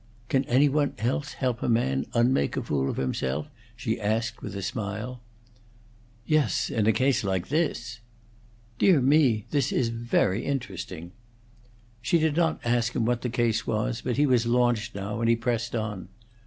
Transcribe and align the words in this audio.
"Can 0.29 0.45
any 0.45 0.67
one 0.67 0.95
else 0.97 1.33
help 1.33 1.61
a 1.61 1.69
man 1.69 2.07
unmake 2.15 2.57
a 2.57 2.63
fool 2.63 2.89
of 2.89 2.97
himself?" 2.97 3.51
she 3.75 4.01
asked, 4.01 4.41
with 4.41 4.55
a 4.55 4.63
smile. 4.63 5.21
"Yes. 6.25 6.71
In 6.71 6.87
a 6.87 6.91
case 6.91 7.23
like 7.23 7.49
this." 7.49 7.99
"Dear 8.79 8.99
me! 8.99 9.45
This 9.51 9.71
is 9.71 9.89
very 9.89 10.43
interesting." 10.43 11.11
She 12.01 12.17
did 12.17 12.35
not 12.35 12.59
ask 12.65 12.95
him 12.95 13.05
what 13.05 13.21
the 13.21 13.29
case 13.29 13.67
was, 13.67 14.01
but 14.01 14.17
he 14.17 14.25
was 14.25 14.47
launched 14.47 14.95
now, 14.95 15.21
and 15.21 15.29
he 15.29 15.35
pressed 15.35 15.75
on. 15.75 16.07